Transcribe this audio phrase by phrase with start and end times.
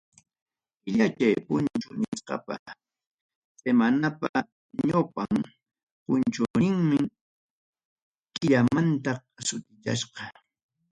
[0.81, 2.55] Killachay punchaw nisqaqa
[3.61, 4.29] semanapa
[4.87, 5.31] ñawpaq
[6.03, 6.97] punchawninmi,
[8.33, 9.11] killamanta
[9.47, 10.21] sutichasqa.